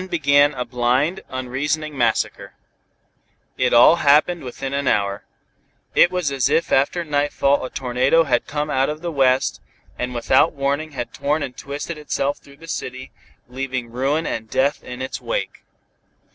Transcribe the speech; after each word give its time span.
Then 0.01 0.07
began 0.07 0.53
a 0.55 0.65
blind, 0.65 1.21
unreasoning 1.29 1.95
massacre. 1.95 2.53
It 3.55 3.71
all 3.71 3.97
happened 3.97 4.43
within 4.43 4.73
an 4.73 4.87
hour. 4.87 5.25
It 5.93 6.09
was 6.09 6.31
as 6.31 6.49
if 6.49 6.71
after 6.71 7.05
nightfall 7.05 7.63
a 7.63 7.69
tornado 7.69 8.23
had 8.23 8.47
come 8.47 8.71
out 8.71 8.89
of 8.89 9.03
the 9.03 9.11
west, 9.11 9.61
and 9.99 10.15
without 10.15 10.53
warning 10.53 10.93
had 10.93 11.13
torn 11.13 11.43
and 11.43 11.55
twisted 11.55 11.99
itself 11.99 12.39
through 12.39 12.57
the 12.57 12.67
city, 12.67 13.11
leaving 13.47 13.91
ruin 13.91 14.25
and 14.25 14.49
death 14.49 14.83
in 14.83 15.03
its 15.03 15.21
wake. 15.21 15.63